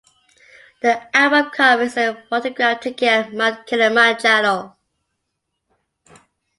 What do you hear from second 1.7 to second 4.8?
is a photograph taken at Mount Kilimanjaro.